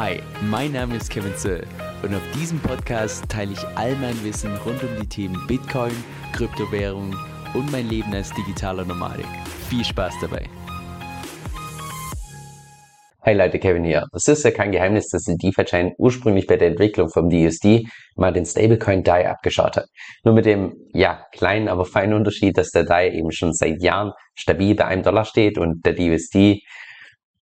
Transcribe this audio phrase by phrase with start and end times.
[0.00, 1.66] Hi, mein Name ist Kevin Zöll
[2.04, 5.90] und auf diesem Podcast teile ich all mein Wissen rund um die Themen Bitcoin,
[6.32, 7.16] Kryptowährung
[7.52, 9.26] und mein Leben als digitaler Nomadik.
[9.68, 10.48] Viel Spaß dabei!
[13.22, 14.06] Hi Leute, Kevin hier.
[14.12, 18.32] Es ist ja kein Geheimnis, dass die DeFi-Chain ursprünglich bei der Entwicklung vom DUSD mal
[18.32, 19.86] den Stablecoin DAI abgeschaut hat.
[20.22, 24.12] Nur mit dem, ja, kleinen, aber feinen Unterschied, dass der DAI eben schon seit Jahren
[24.36, 26.62] stabil bei einem Dollar steht und der DUSD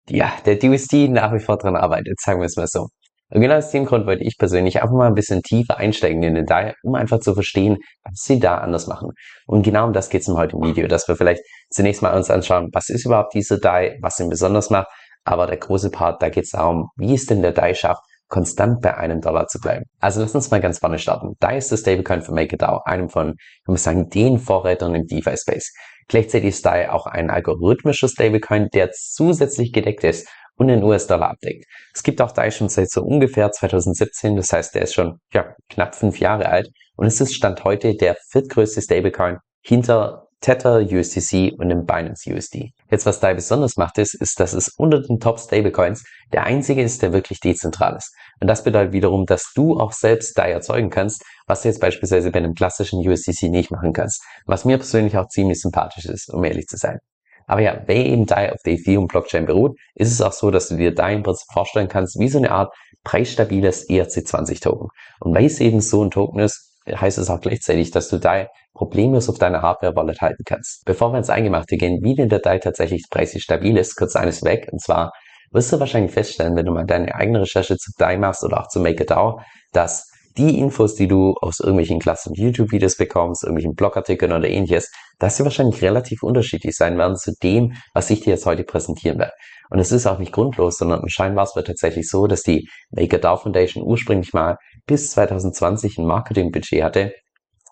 [0.09, 2.89] ja, der DUSD nach wie vor dran arbeitet, sagen wir es mal so.
[3.29, 6.35] Und genau aus dem Grund wollte ich persönlich einfach mal ein bisschen tiefer einsteigen in
[6.35, 9.11] den DAI, um einfach zu verstehen, was sie da anders machen.
[9.47, 12.31] Und genau um das geht es im heutigen Video, dass wir vielleicht zunächst mal uns
[12.31, 14.87] anschauen, was ist überhaupt diese DAI, was ihn besonders macht.
[15.25, 18.81] Aber der große Part, da geht es darum, wie es denn der DAI schafft, konstant
[18.81, 19.85] bei einem Dollar zu bleiben.
[19.99, 21.35] Also lass uns mal ganz vorne starten.
[21.41, 25.73] DAI ist der Stablecoin von MakerDAO, einem von, ich muss sagen, den Vorrätern im DeFi-Space.
[26.09, 31.65] Gleichzeitig ist DAI auch ein algorithmischer Stablecoin, der zusätzlich gedeckt ist und den US-Dollar abdeckt.
[31.95, 35.55] Es gibt auch DAI schon seit so ungefähr 2017, das heißt, der ist schon ja,
[35.69, 41.55] knapp fünf Jahre alt und es ist Stand heute der viertgrößte Stablecoin hinter Tether USDC
[41.59, 42.73] und dem Binance USD.
[42.91, 46.83] Jetzt was DAI besonders macht ist, ist, dass es unter den Top Stablecoins der einzige
[46.83, 48.15] ist, der wirklich dezentral ist.
[48.41, 52.31] Und das bedeutet wiederum, dass du auch selbst DAI erzeugen kannst, was du jetzt beispielsweise
[52.31, 54.23] bei einem klassischen USDC nicht machen kannst.
[54.45, 56.99] Was mir persönlich auch ziemlich sympathisch ist, um ehrlich zu sein.
[57.47, 60.69] Aber ja, wenn eben DAI auf der Ethereum Blockchain beruht, ist es auch so, dass
[60.69, 64.89] du dir DAI im Prinzip vorstellen kannst, wie so eine Art preisstabiles ERC20 Token.
[65.21, 68.49] Und weil es eben so ein Token ist, heißt es auch gleichzeitig, dass du DAI
[68.75, 70.85] problemlos auf deiner Hardware-Wallet halten kannst.
[70.85, 74.45] Bevor wir ins Eingemachte gehen, wie denn der DAI tatsächlich preislich stabil ist, kurz eines
[74.45, 74.69] weg.
[74.71, 75.13] Und zwar
[75.51, 78.69] wirst du wahrscheinlich feststellen, wenn du mal deine eigene Recherche zu DAI machst oder auch
[78.69, 79.41] zu MakerDAO,
[79.73, 85.37] dass die Infos, die du aus irgendwelchen klassen YouTube-Videos bekommst, irgendwelchen Blogartikeln oder ähnliches, dass
[85.37, 89.33] sie wahrscheinlich relativ unterschiedlich sein werden zu dem, was ich dir jetzt heute präsentieren werde.
[89.71, 93.39] Und es ist auch nicht grundlos, sondern scheinbar war es tatsächlich so, dass die MakerDAO
[93.39, 97.13] Foundation ursprünglich mal bis 2020 ein Marketingbudget hatte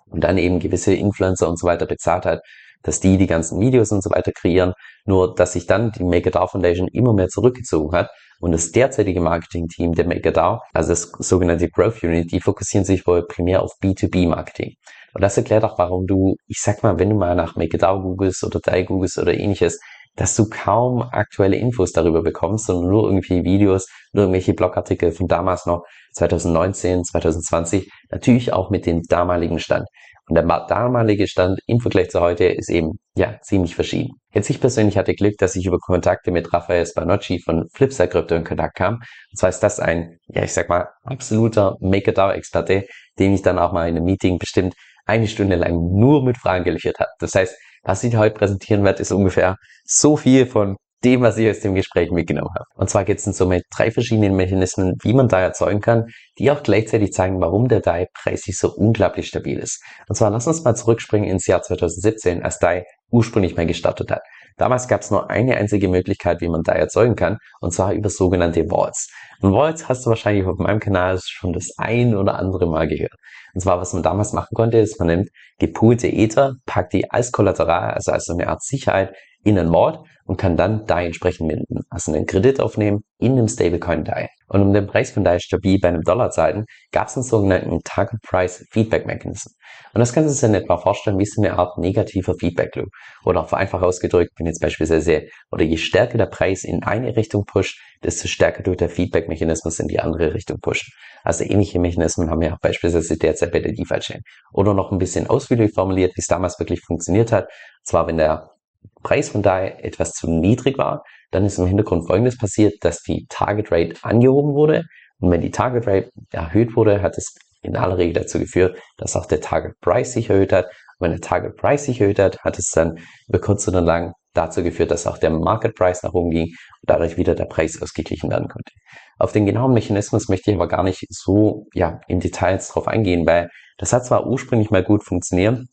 [0.06, 2.40] und dann eben gewisse Influencer und so weiter bezahlt hat,
[2.82, 4.74] dass die die ganzen Videos und so weiter kreieren.
[5.06, 9.92] Nur, dass sich dann die MakerDAO Foundation immer mehr zurückgezogen hat und das derzeitige Marketing-Team
[9.94, 14.74] der MakerDAO, also das sogenannte Growth Unit, die fokussieren sich wohl primär auf B2B-Marketing.
[15.14, 18.44] Und das erklärt auch, warum du, ich sag mal, wenn du mal nach MakerDAO googelst
[18.44, 19.78] oder DAI googelst oder ähnliches,
[20.16, 25.26] dass du kaum aktuelle Infos darüber bekommst, sondern nur irgendwie Videos, nur irgendwelche Blogartikel von
[25.26, 29.86] damals noch 2019, 2020, natürlich auch mit dem damaligen Stand.
[30.26, 34.12] Und der damalige Stand im Vergleich zu heute ist eben, ja, ziemlich verschieden.
[34.32, 38.34] Jetzt ich persönlich hatte Glück, dass ich über Kontakte mit Raphael Spanocci von Flipside Crypto
[38.34, 38.94] in Kontakt kam.
[38.94, 42.86] Und zwar ist das ein, ja, ich sag mal, absoluter Maker-DAO-Experte,
[43.18, 46.64] den ich dann auch mal in einem Meeting bestimmt eine Stunde lang nur mit Fragen
[46.64, 47.10] gelöchert habe.
[47.18, 47.54] Das heißt,
[47.84, 51.74] was ich heute präsentieren werde, ist ungefähr so viel von dem, was ich aus dem
[51.74, 52.64] Gespräch mitgenommen habe.
[52.76, 56.06] Und zwar geht es in somit drei verschiedenen Mechanismen, wie man DAI erzeugen kann,
[56.38, 59.82] die auch gleichzeitig zeigen, warum der DAI preislich so unglaublich stabil ist.
[60.08, 64.22] Und zwar lass uns mal zurückspringen ins Jahr 2017, als DAI ursprünglich mal gestartet hat.
[64.56, 68.08] Damals gab es nur eine einzige Möglichkeit, wie man DAI erzeugen kann, und zwar über
[68.08, 69.08] sogenannte Vaults.
[69.40, 73.14] Und Vaults hast du wahrscheinlich auf meinem Kanal schon das ein oder andere Mal gehört.
[73.54, 77.32] Und zwar, was man damals machen konnte, ist, man nimmt gepoolte Ether, packt die als
[77.32, 79.14] Kollateral, also als eine Art Sicherheit,
[79.44, 83.48] in ein Vault und kann dann DAI entsprechend minden, also einen Kredit aufnehmen in einem
[83.48, 84.28] Stablecoin DAI.
[84.48, 87.24] Und um den Preis von DAI stabil bei einem Dollar zu halten, gab es einen
[87.24, 89.50] sogenannten Target Price Feedback Mechanism.
[89.92, 92.88] Und das kannst du dir in etwa vorstellen wie so eine Art negativer Feedback Loop.
[93.24, 97.44] Oder auch vereinfacht ausgedrückt, wenn jetzt beispielsweise, oder je stärker der Preis in eine Richtung
[97.44, 100.90] pusht, desto stärker tut der Feedback Mechanismus in die andere Richtung pushen.
[101.22, 104.22] Also ähnliche Mechanismen haben wir auch beispielsweise derzeit bei der DeFi-Chain.
[104.52, 107.44] Oder noch ein bisschen ausführlich formuliert, wie es damals wirklich funktioniert hat.
[107.44, 108.53] Und zwar, wenn der
[109.02, 113.26] Preis von DAI etwas zu niedrig war, dann ist im Hintergrund Folgendes passiert, dass die
[113.28, 114.84] Target Rate angehoben wurde.
[115.20, 119.16] Und wenn die Target Rate erhöht wurde, hat es in aller Regel dazu geführt, dass
[119.16, 120.66] auch der Target Price sich erhöht hat.
[120.66, 124.12] Und wenn der Target Price sich erhöht hat, hat es dann über kurz oder lang
[124.34, 127.80] dazu geführt, dass auch der Market Price nach oben ging und dadurch wieder der Preis
[127.80, 128.72] ausgeglichen werden konnte.
[129.18, 133.26] Auf den genauen Mechanismus möchte ich aber gar nicht so ja, in Details drauf eingehen,
[133.26, 133.48] weil
[133.78, 135.64] das hat zwar ursprünglich mal gut funktioniert,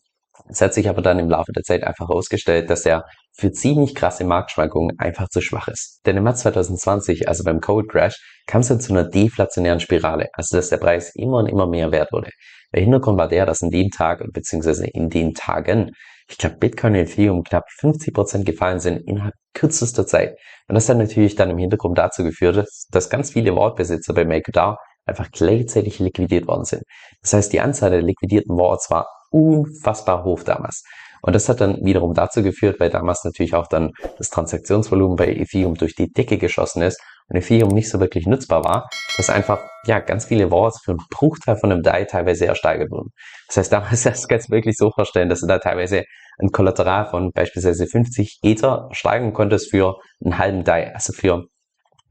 [0.48, 3.94] es hat sich aber dann im Laufe der Zeit einfach herausgestellt, dass er für ziemlich
[3.94, 6.00] krasse Marktschwankungen einfach zu schwach ist.
[6.06, 8.16] Denn im März 2020, also beim Covid Crash,
[8.46, 11.92] kam es dann zu einer deflationären Spirale, also dass der Preis immer und immer mehr
[11.92, 12.30] wert wurde.
[12.74, 15.92] Der Hintergrund war der, dass in dem Tag beziehungsweise in den Tagen,
[16.28, 20.36] ich glaube Bitcoin und Ethereum knapp 50 Prozent gefallen sind innerhalb kürzester Zeit.
[20.68, 24.76] Und das hat natürlich dann im Hintergrund dazu geführt, dass ganz viele Wortbesitzer bei MakerDAO
[25.04, 26.82] einfach gleichzeitig liquidiert worden sind.
[27.22, 30.84] Das heißt, die Anzahl der liquidierten Worts war unfassbar hoch damals.
[31.22, 35.28] Und das hat dann wiederum dazu geführt, weil damals natürlich auch dann das Transaktionsvolumen bei
[35.28, 39.60] Ethereum durch die Decke geschossen ist und Ethereum nicht so wirklich nutzbar war, dass einfach
[39.86, 43.10] ja ganz viele Wallets für einen Bruchteil von einem DAI teilweise ersteigert wurden.
[43.46, 46.04] Das heißt, damals kannst du wirklich so vorstellen, dass du da teilweise
[46.40, 51.44] ein Kollateral von beispielsweise 50 Ether steigern konntest für einen halben DAI, also für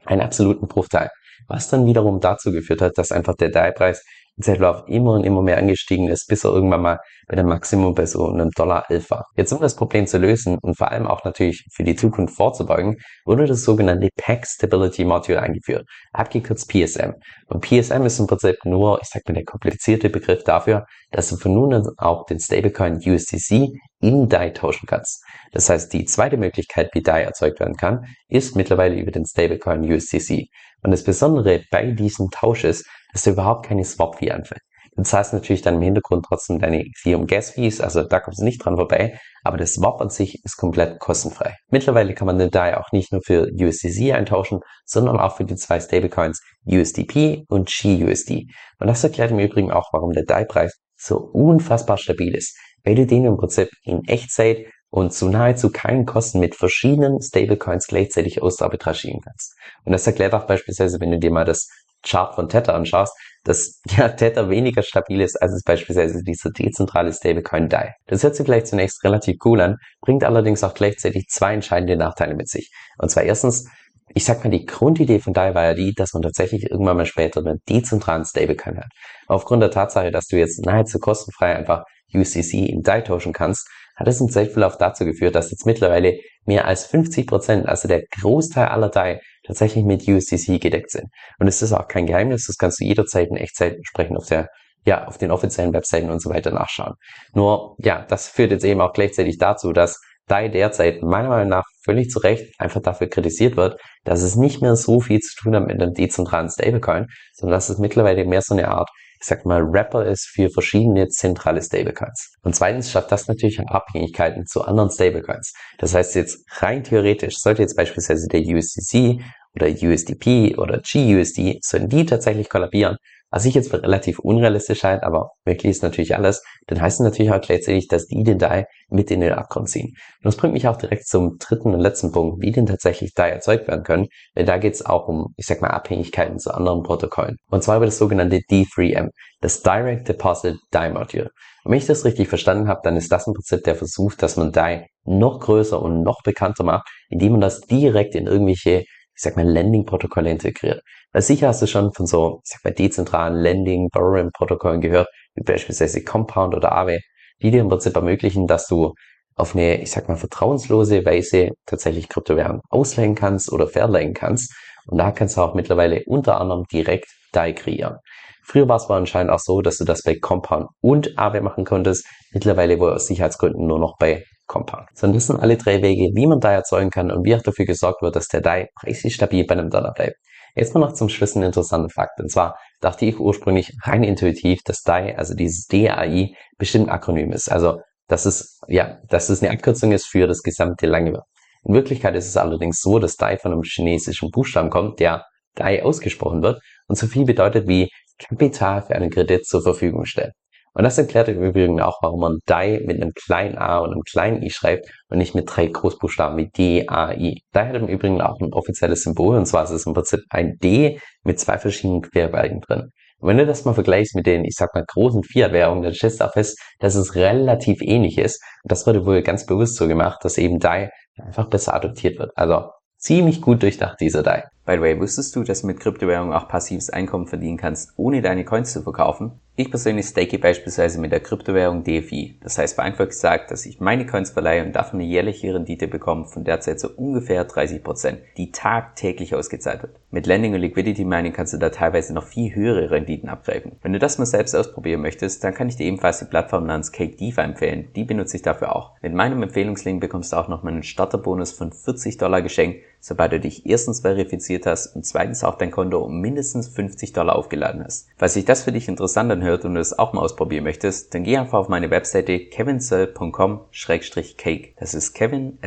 [0.05, 1.09] einen absoluten Bruchteil.
[1.47, 4.05] Was dann wiederum dazu geführt hat, dass einfach der DAI-Preis
[4.39, 8.05] Zeitlauf immer und immer mehr angestiegen ist, bis er irgendwann mal bei dem Maximum bei
[8.05, 9.25] so einem Dollar 11 war.
[9.35, 12.97] Jetzt um das Problem zu lösen und vor allem auch natürlich für die Zukunft vorzubeugen,
[13.25, 17.13] wurde das sogenannte Pack Stability Module eingeführt, abgekürzt PSM.
[17.47, 21.37] Und PSM ist im Prinzip nur, ich sag mal, der komplizierte Begriff dafür, dass du
[21.37, 23.69] von nun an auch den Stablecoin USDC
[24.01, 25.23] in DAI tauschen kannst.
[25.51, 29.83] Das heißt, die zweite Möglichkeit, wie DAI erzeugt werden kann, ist mittlerweile über den Stablecoin
[29.83, 30.47] USDC.
[30.83, 34.61] Und das Besondere bei diesem Tausch ist, dass da überhaupt keine Swap-Fee anfällt.
[34.95, 38.43] Du zahlst natürlich dann im Hintergrund trotzdem deine Ethereum Gas Fees, also da kommst du
[38.43, 41.55] nicht dran vorbei, aber der Swap an sich ist komplett kostenfrei.
[41.69, 45.55] Mittlerweile kann man den DAI auch nicht nur für USDC eintauschen, sondern auch für die
[45.55, 48.47] zwei Stablecoins USDP und GUSD.
[48.79, 53.05] Und das erklärt im Übrigen auch, warum der DAI-Preis so unfassbar stabil ist, weil du
[53.05, 59.21] den im Prinzip in Echtzeit und zu nahezu keinen Kosten mit verschiedenen Stablecoins gleichzeitig ausarbitragieren
[59.21, 59.55] kannst.
[59.85, 61.69] Und das erklärt auch beispielsweise, wenn du dir mal das
[62.03, 63.13] Chart von Tether anschaust,
[63.43, 67.93] dass ja, Tether weniger stabil ist, als es beispielsweise dieser dezentrale Stablecoin DAI.
[68.07, 72.35] Das hört sich vielleicht zunächst relativ cool an, bringt allerdings auch gleichzeitig zwei entscheidende Nachteile
[72.35, 72.71] mit sich.
[72.97, 73.67] Und zwar erstens,
[74.13, 77.05] ich sag mal, die Grundidee von DAI war ja die, dass man tatsächlich irgendwann mal
[77.05, 78.89] später einen dezentralen Stablecoin hat.
[79.27, 81.83] Aufgrund der Tatsache, dass du jetzt nahezu kostenfrei einfach
[82.13, 86.65] UCC in DAI tauschen kannst, hat es im Zeitverlauf dazu geführt, dass jetzt mittlerweile mehr
[86.65, 91.05] als 50 Prozent, also der Großteil aller DAI, tatsächlich mit USDC gedeckt sind.
[91.39, 94.49] Und es ist auch kein Geheimnis, das kannst du jederzeit in Echtzeit entsprechend auf der
[94.83, 96.95] ja, auf den offiziellen Webseiten und so weiter nachschauen.
[97.33, 101.65] Nur, ja, das führt jetzt eben auch gleichzeitig dazu, dass DAI derzeit meiner Meinung nach
[101.83, 105.55] völlig zu Recht einfach dafür kritisiert wird, dass es nicht mehr so viel zu tun
[105.55, 108.89] hat mit einem dezentralen Stablecoin, sondern dass es mittlerweile mehr so eine Art
[109.21, 112.33] ich sag mal, Rapper ist für verschiedene zentrale Stablecoins.
[112.41, 115.53] Und zweitens schafft das natürlich Abhängigkeiten zu anderen Stablecoins.
[115.77, 119.21] Das heißt jetzt rein theoretisch sollte jetzt beispielsweise der USDC
[119.53, 122.97] oder USDP oder GUSD, sollten die tatsächlich kollabieren,
[123.31, 127.03] was ich jetzt für relativ unrealistisch halte, aber wirklich ist natürlich alles, dann heißt es
[127.03, 129.87] natürlich auch gleichzeitig, dass die den DAI mit in den Abgrund ziehen.
[129.87, 133.29] Und das bringt mich auch direkt zum dritten und letzten Punkt, wie denn tatsächlich DAI
[133.29, 136.83] erzeugt werden können, denn da geht es auch um, ich sag mal, Abhängigkeiten zu anderen
[136.83, 137.37] Protokollen.
[137.49, 141.29] Und zwar über das sogenannte D3M, das Direct Deposit DAI Module.
[141.63, 144.35] Und wenn ich das richtig verstanden habe, dann ist das im Prinzip der Versuch, dass
[144.35, 148.83] man DAI noch größer und noch bekannter macht, indem man das direkt in irgendwelche
[149.21, 150.81] ich sag mal, Landing-Protokolle integriert.
[151.11, 155.43] Weil sicher hast du schon von so, ich sag mal, dezentralen Landing, Borrowing-Protokollen gehört, wie
[155.43, 157.01] beispielsweise Compound oder Aave,
[157.39, 158.95] die dir im Prinzip ermöglichen, dass du
[159.35, 164.55] auf eine, ich sag mal, vertrauenslose Weise tatsächlich Kryptowährungen ausleihen kannst oder verleihen kannst.
[164.87, 167.97] Und da kannst du auch mittlerweile unter anderem direkt DAI kreieren.
[168.43, 171.65] Früher war es aber anscheinend auch so, dass du das bei Compound und Aave machen
[171.65, 172.05] konntest.
[172.33, 174.87] Mittlerweile wohl aus Sicherheitsgründen nur noch bei Compound.
[174.93, 177.65] Sondern das sind alle drei Wege, wie man DAI erzeugen kann und wie auch dafür
[177.65, 180.17] gesorgt wird, dass der DAI preislich stabil bei einem Dollar bleibt.
[180.55, 182.19] Jetzt mal noch zum Schluss ein interessanter Fakt.
[182.19, 187.31] Und zwar dachte ich ursprünglich rein intuitiv, dass DAI, also dieses DAI, bestimmt ein Akronym
[187.31, 187.49] ist.
[187.49, 191.21] Also, dass es, ja, dass es eine Abkürzung ist für das gesamte lange.
[191.63, 195.23] In Wirklichkeit ist es allerdings so, dass DAI von einem chinesischen Buchstaben kommt, der
[195.55, 197.89] DAI ausgesprochen wird und so viel bedeutet wie
[198.27, 200.31] Kapital für einen Kredit zur Verfügung stellen.
[200.73, 204.03] Und das erklärt im Übrigen auch, warum man DAI mit einem kleinen a und einem
[204.03, 207.41] kleinen i schreibt und nicht mit drei Großbuchstaben wie D, A, I.
[207.51, 210.57] DAI hat im Übrigen auch ein offizielles Symbol und zwar ist es im Prinzip ein
[210.63, 212.91] D mit zwei verschiedenen Querbalken drin.
[213.19, 216.21] Und wenn du das mal vergleichst mit den, ich sag mal, großen Fiat-Währungen, dann stellst
[216.21, 218.41] du auch fest, dass es relativ ähnlich ist.
[218.63, 220.89] Und das wurde wohl ganz bewusst so gemacht, dass eben DAI
[221.21, 222.31] einfach besser adoptiert wird.
[222.35, 222.69] Also
[223.01, 224.43] ziemlich gut durchdacht, dieser DAI.
[224.63, 228.21] By the way, wusstest du, dass du mit Kryptowährungen auch passives Einkommen verdienen kannst, ohne
[228.21, 229.31] deine Coins zu verkaufen?
[229.55, 232.37] Ich persönlich stake beispielsweise mit der Kryptowährung DFI.
[232.41, 236.25] Das heißt vereinfacht gesagt, dass ich meine Coins verleihe und davon eine jährliche Rendite bekomme
[236.25, 239.99] von derzeit so ungefähr 30%, die tagtäglich ausgezahlt wird.
[240.11, 243.73] Mit Lending und Liquidity Mining kannst du da teilweise noch viel höhere Renditen abgreifen.
[243.81, 246.91] Wenn du das mal selbst ausprobieren möchtest, dann kann ich dir ebenfalls die Plattform namens
[246.91, 247.89] Cake DeFi empfehlen.
[247.95, 248.91] Die benutze ich dafür auch.
[249.01, 253.39] Mit meinem Empfehlungslink bekommst du auch noch einen Starterbonus von 40 Dollar geschenkt, sobald du
[253.39, 258.07] dich erstens verifiziert hast und zweitens auch dein Konto um mindestens 50 Dollar aufgeladen hast.
[258.15, 261.23] Falls sich das für dich interessant anhört und du es auch mal ausprobieren möchtest, dann
[261.23, 264.69] geh einfach auf meine Webseite kevinsoe.com-cake.
[264.77, 265.57] Das ist kevin,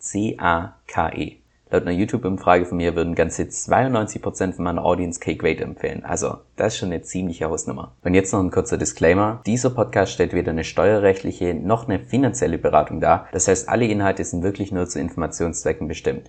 [0.00, 1.43] c-a-k-e.
[1.70, 6.04] Laut einer YouTube-Umfrage von mir würden ganze 92% von meiner Audience Cake Weight empfehlen.
[6.04, 7.92] Also, das ist schon eine ziemliche Hausnummer.
[8.04, 9.40] Und jetzt noch ein kurzer Disclaimer.
[9.46, 13.26] Dieser Podcast stellt weder eine steuerrechtliche noch eine finanzielle Beratung dar.
[13.32, 16.22] Das heißt, alle Inhalte sind wirklich nur zu Informationszwecken bestimmt.